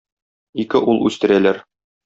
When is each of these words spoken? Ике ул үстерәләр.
Ике 0.63 0.81
ул 0.93 1.03
үстерәләр. 1.11 1.63